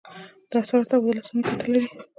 د 0.49 0.51
اسعارو 0.61 0.87
تبادله 0.91 1.21
څومره 1.27 1.47
ګټه 1.51 1.67
لري؟ 1.73 1.89